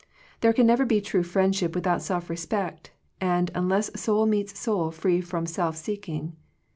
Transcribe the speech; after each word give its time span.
There 0.39 0.51
can 0.51 0.65
never 0.65 0.83
be 0.83 0.99
true 0.99 1.21
friendship 1.21 1.75
without 1.75 2.01
self 2.01 2.27
respect, 2.27 2.89
and 3.21 3.51
un 3.53 3.69
less 3.69 3.91
soul 4.01 4.25
meets 4.25 4.57
soul 4.59 4.89
free 4.89 5.21
from 5.21 5.45
self 5.45 5.75
seek 5.75 6.09
ing. 6.09 6.35